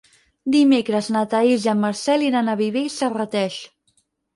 [0.55, 3.65] Dimecres na Thaís i en Marcel iran a Viver i Serrateix.